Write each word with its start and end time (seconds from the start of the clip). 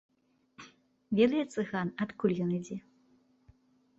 Ведае 1.19 1.43
цыган, 1.57 1.87
адкуль 2.05 2.35
ён 2.45 2.49
ідзе? 2.61 2.77